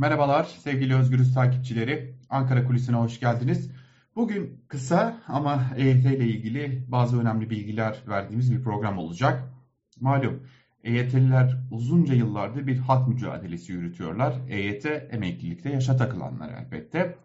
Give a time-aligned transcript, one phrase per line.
[0.00, 2.14] Merhabalar sevgili Özgürüz takipçileri.
[2.30, 3.70] Ankara Kulisi'ne hoş geldiniz.
[4.16, 9.52] Bugün kısa ama EYT ile ilgili bazı önemli bilgiler verdiğimiz bir program olacak.
[10.00, 10.42] Malum
[10.84, 14.34] EYT'liler uzunca yıllardır bir hak mücadelesi yürütüyorlar.
[14.48, 17.16] EYT emeklilikte yaşa takılanlar elbette.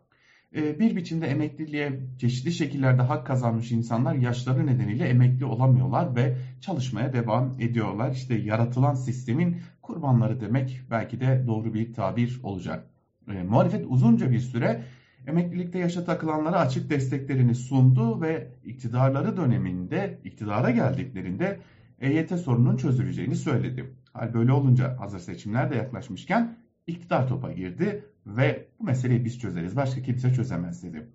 [0.56, 7.14] Ee, bir biçimde emekliliğe çeşitli şekillerde hak kazanmış insanlar yaşları nedeniyle emekli olamıyorlar ve çalışmaya
[7.14, 8.12] devam ediyorlar.
[8.12, 12.90] İşte yaratılan sistemin kurbanları demek belki de doğru bir tabir olacak.
[13.32, 14.84] E, muhalefet uzunca bir süre
[15.28, 21.60] emeklilikte yaşa takılanlara açık desteklerini sundu ve iktidarları döneminde iktidara geldiklerinde
[22.00, 23.94] EYT sorunun çözüleceğini söyledi.
[24.14, 29.76] Hal böyle olunca hazır seçimler de yaklaşmışken iktidar topa girdi ve bu meseleyi biz çözeriz
[29.76, 31.08] başka kimse çözemez dedi.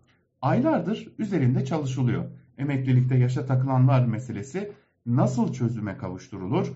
[0.43, 2.25] Aylardır üzerinde çalışılıyor.
[2.59, 4.73] Emeklilikte yaşa takılanlar meselesi
[5.07, 6.73] nasıl çözüme kavuşturulur?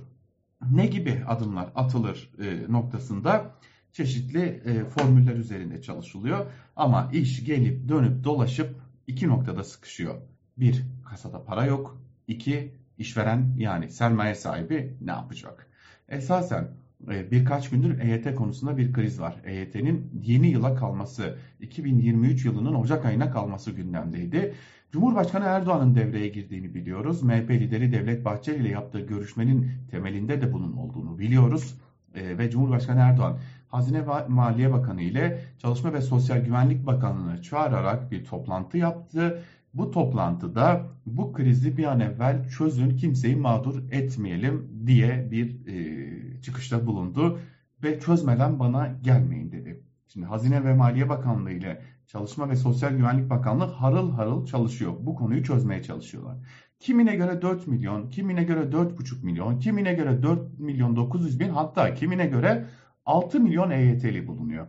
[0.72, 3.50] Ne gibi adımlar atılır e, noktasında
[3.92, 6.46] çeşitli e, formüller üzerinde çalışılıyor.
[6.76, 10.14] Ama iş gelip dönüp dolaşıp iki noktada sıkışıyor.
[10.56, 11.98] Bir, kasada para yok.
[12.28, 15.66] İki, işveren yani sermaye sahibi ne yapacak?
[16.08, 16.68] Esasen
[17.00, 19.36] birkaç gündür EYT konusunda bir kriz var.
[19.44, 24.54] EYT'nin yeni yıla kalması, 2023 yılının Ocak ayına kalması gündemdeydi.
[24.92, 27.22] Cumhurbaşkanı Erdoğan'ın devreye girdiğini biliyoruz.
[27.22, 31.74] MHP lideri Devlet Bahçeli ile yaptığı görüşmenin temelinde de bunun olduğunu biliyoruz.
[32.14, 38.10] E, ve Cumhurbaşkanı Erdoğan Hazine ve Maliye Bakanı ile Çalışma ve Sosyal Güvenlik Bakanlığı'nı çağırarak
[38.10, 39.42] bir toplantı yaptı.
[39.74, 46.86] Bu toplantıda bu krizi bir an evvel çözün kimseyi mağdur etmeyelim diye bir e, çıkışta
[46.86, 47.38] bulundu
[47.82, 49.84] ve çözmeden bana gelmeyin dedi.
[50.08, 54.92] Şimdi Hazine ve Maliye Bakanlığı ile Çalışma ve Sosyal Güvenlik Bakanlığı harıl harıl çalışıyor.
[55.00, 56.36] Bu konuyu çözmeye çalışıyorlar.
[56.78, 61.94] Kimine göre 4 milyon, kimine göre 4,5 milyon, kimine göre 4 milyon 900 bin hatta
[61.94, 62.66] kimine göre
[63.06, 64.66] 6 milyon EYT'li bulunuyor.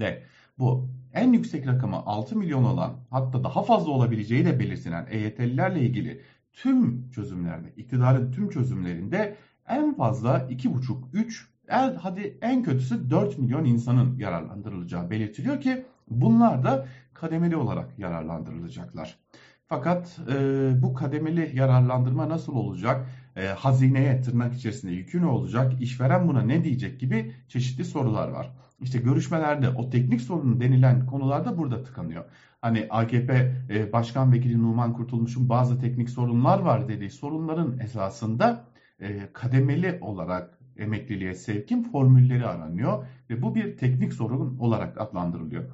[0.00, 0.22] De
[0.58, 6.20] bu en yüksek rakamı 6 milyon olan hatta daha fazla olabileceği de belirtilen EYT'lilerle ilgili
[6.52, 9.36] tüm çözümlerde, iktidarın tüm çözümlerinde
[9.68, 16.86] en fazla 2,5-3 en, hadi en kötüsü 4 milyon insanın yararlandırılacağı belirtiliyor ki bunlar da
[17.14, 19.18] kademeli olarak yararlandırılacaklar.
[19.66, 23.06] Fakat e, bu kademeli yararlandırma nasıl olacak?
[23.38, 25.72] E, hazineye tırnak içerisinde yükü ne olacak?
[25.80, 28.52] İşveren buna ne diyecek gibi çeşitli sorular var.
[28.80, 32.24] İşte görüşmelerde o teknik sorun denilen konularda burada tıkanıyor.
[32.60, 38.64] Hani AKP e, Başkan Vekili Numan Kurtulmuş'un bazı teknik sorunlar var dediği sorunların esasında
[39.00, 45.64] e, kademeli olarak emekliliğe sevkin formülleri aranıyor ve bu bir teknik sorun olarak adlandırılıyor.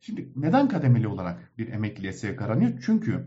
[0.00, 2.72] Şimdi neden kademeli olarak bir emekliliğe sevk aranıyor?
[2.86, 3.26] Çünkü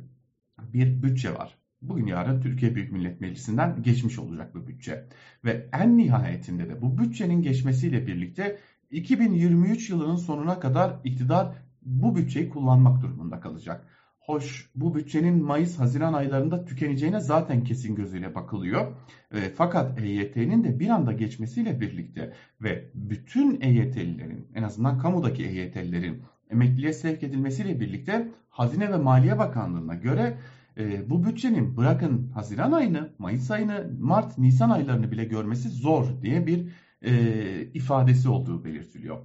[0.73, 1.60] bir bütçe var.
[1.81, 5.05] Bugün yarın Türkiye Büyük Millet Meclisi'nden geçmiş olacak bu bütçe.
[5.45, 8.57] Ve en nihayetinde de bu bütçenin geçmesiyle birlikte
[8.91, 13.87] 2023 yılının sonuna kadar iktidar bu bütçeyi kullanmak durumunda kalacak.
[14.19, 18.95] Hoş bu bütçenin Mayıs-Haziran aylarında tükeneceğine zaten kesin gözüyle bakılıyor.
[19.31, 26.21] E, fakat EYT'nin de bir anda geçmesiyle birlikte ve bütün EYT'lilerin en azından kamudaki EYT'lilerin
[26.51, 30.37] emekliliğe sevk edilmesiyle birlikte Hazine ve Maliye Bakanlığı'na göre
[30.77, 36.47] e, bu bütçenin bırakın Haziran ayını, Mayıs ayını, Mart, Nisan aylarını bile görmesi zor diye
[36.47, 36.67] bir
[37.01, 37.11] e,
[37.73, 39.17] ifadesi olduğu belirtiliyor.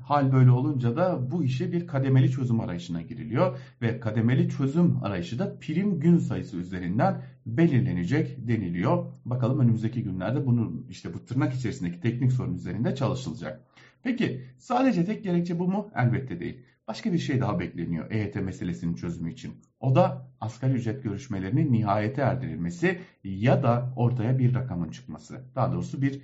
[0.00, 5.38] Hal böyle olunca da bu işe bir kademeli çözüm arayışına giriliyor ve kademeli çözüm arayışı
[5.38, 9.12] da prim gün sayısı üzerinden belirlenecek deniliyor.
[9.24, 13.60] Bakalım önümüzdeki günlerde bunu işte bu tırnak içerisindeki teknik sorun üzerinde çalışılacak.
[14.02, 15.90] Peki sadece tek gerekçe bu mu?
[15.96, 16.62] Elbette değil.
[16.90, 19.54] Başka bir şey daha bekleniyor EYT meselesinin çözümü için.
[19.80, 25.44] O da asgari ücret görüşmelerinin nihayete erdirilmesi ya da ortaya bir rakamın çıkması.
[25.54, 26.20] Daha doğrusu bir e,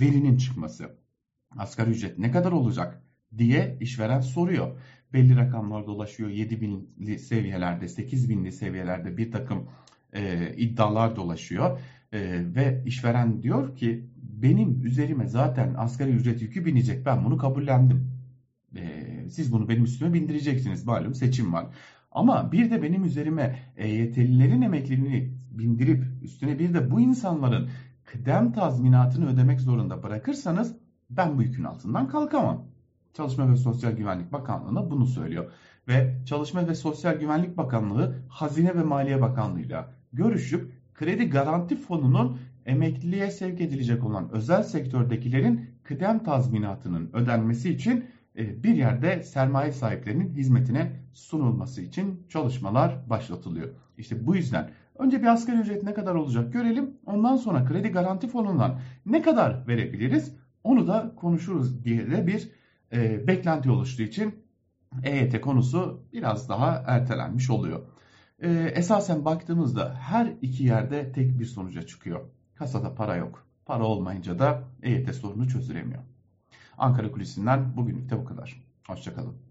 [0.00, 0.90] verinin çıkması.
[1.58, 3.02] Asgari ücret ne kadar olacak
[3.38, 4.78] diye işveren soruyor.
[5.12, 6.30] Belli rakamlar dolaşıyor.
[6.30, 9.68] 7 binli seviyelerde, 8 binli seviyelerde bir takım
[10.12, 11.80] e, iddialar dolaşıyor.
[12.12, 12.20] E,
[12.54, 17.06] ve işveren diyor ki benim üzerime zaten asgari ücret yükü binecek.
[17.06, 18.16] Ben bunu kabullendim.
[18.76, 20.86] E, siz bunu benim üstüme bindireceksiniz.
[20.86, 21.66] Malum seçim var.
[22.12, 27.68] Ama bir de benim üzerime EYT'lilerin emekliliğini bindirip üstüne bir de bu insanların
[28.04, 30.76] kıdem tazminatını ödemek zorunda bırakırsanız
[31.10, 32.64] ben bu yükün altından kalkamam.
[33.14, 35.52] Çalışma ve Sosyal Güvenlik Bakanlığı'na bunu söylüyor.
[35.88, 43.30] Ve Çalışma ve Sosyal Güvenlik Bakanlığı Hazine ve Maliye Bakanlığı'yla görüşüp kredi garanti fonunun emekliliğe
[43.30, 48.04] sevk edilecek olan özel sektördekilerin kıdem tazminatının ödenmesi için
[48.36, 53.68] bir yerde sermaye sahiplerinin hizmetine sunulması için çalışmalar başlatılıyor.
[53.98, 56.90] İşte bu yüzden önce bir asgari ücret ne kadar olacak görelim.
[57.06, 62.50] Ondan sonra kredi garanti fonundan ne kadar verebiliriz onu da konuşuruz diye de bir
[62.92, 64.34] e, beklenti oluştuğu için
[65.02, 67.80] EYT konusu biraz daha ertelenmiş oluyor.
[68.38, 72.20] E, esasen baktığımızda her iki yerde tek bir sonuca çıkıyor.
[72.54, 73.46] Kasada para yok.
[73.66, 76.02] Para olmayınca da EYT sorunu çözülemiyor.
[76.78, 78.62] Ankara Kulisi'nden bugünlük de bu kadar.
[78.86, 79.45] Hoşçakalın.